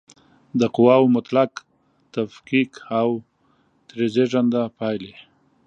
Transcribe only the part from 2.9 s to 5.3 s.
او ترې زېږنده پایلې